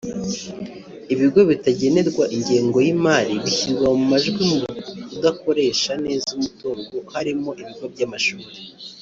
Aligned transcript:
Ibigo 1.13 1.41
bitagenerwa 1.49 2.23
ingengo 2.35 2.77
y’imari 2.85 3.33
bishyirwa 3.43 3.87
mu 3.97 4.03
majwi 4.11 4.39
mu 4.49 4.57
kudakoresha 5.09 5.91
neza 6.05 6.27
umutungo 6.37 6.95
harimo 7.13 7.49
ibigo 7.61 7.85
by’amashuri 7.93 8.47